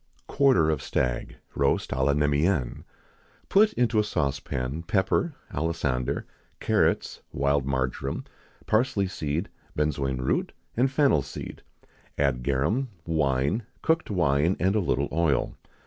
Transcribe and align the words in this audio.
[XIX 0.01 0.21
53] 0.29 0.35
Quarter 0.37 0.69
of 0.71 0.81
Stag, 0.81 1.35
roast 1.53 1.91
à 1.91 2.03
la 2.03 2.13
Neméenne. 2.13 2.85
Put 3.49 3.71
into 3.73 3.99
a 3.99 4.03
saucepan 4.03 4.81
pepper, 4.81 5.35
alisander, 5.53 6.23
carrots, 6.59 7.21
wild 7.31 7.67
marjoram, 7.67 8.25
parsley 8.65 9.05
seed, 9.05 9.47
benzoin 9.75 10.17
root, 10.19 10.53
and 10.75 10.89
fennel 10.91 11.21
seed; 11.21 11.61
add 12.17 12.41
garum, 12.41 12.89
wine, 13.05 13.61
cooked 13.83 14.09
wine, 14.09 14.57
and 14.59 14.75
a 14.75 14.79
little 14.79 15.07
oil. 15.11 15.55